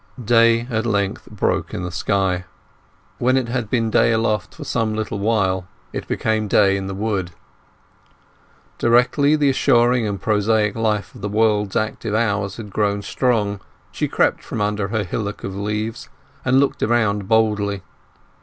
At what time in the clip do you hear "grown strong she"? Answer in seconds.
12.71-14.07